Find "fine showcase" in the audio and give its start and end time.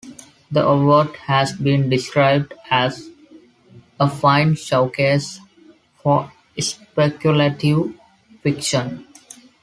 4.09-5.39